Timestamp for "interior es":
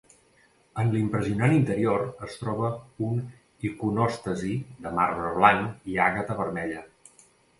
1.57-2.37